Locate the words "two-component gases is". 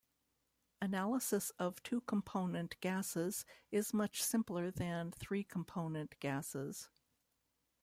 1.83-3.93